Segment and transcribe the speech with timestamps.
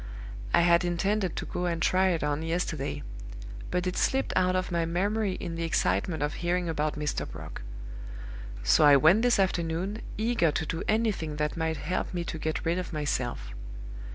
[0.51, 3.03] I had intended to go and try it on yesterday;
[3.69, 7.29] but it slipped out of my memory in the excitement of hearing about Mr.
[7.29, 7.61] Brock.
[8.63, 12.65] So I went this afternoon, eager to do anything that might help me to get
[12.65, 13.51] rid of myself.